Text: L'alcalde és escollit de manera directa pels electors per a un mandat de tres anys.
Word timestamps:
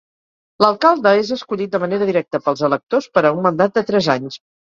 L'alcalde 0.63 1.11
és 1.23 1.27
escollit 1.35 1.75
de 1.75 1.81
manera 1.83 2.07
directa 2.11 2.41
pels 2.47 2.65
electors 2.69 3.09
per 3.19 3.25
a 3.31 3.35
un 3.39 3.45
mandat 3.51 3.79
de 3.79 3.87
tres 3.93 4.09
anys. 4.19 4.43